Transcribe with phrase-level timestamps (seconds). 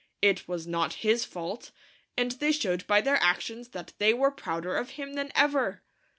[0.23, 1.69] It was not his fault;
[2.17, 5.83] and they showed by their actions that they were prouder of him than ever.